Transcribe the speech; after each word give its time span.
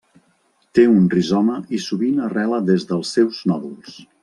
Té 0.77 0.85
un 0.93 1.03
rizoma 1.15 1.59
i 1.79 1.83
sovint 1.89 2.25
arrela 2.29 2.61
des 2.73 2.89
dels 2.93 3.15
seus 3.19 3.45
nòduls. 3.53 3.97